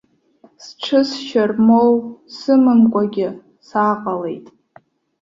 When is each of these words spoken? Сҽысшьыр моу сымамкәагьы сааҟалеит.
Сҽысшьыр 0.63 1.51
моу 1.67 1.93
сымамкәагьы 2.35 3.27
сааҟалеит. 3.67 4.45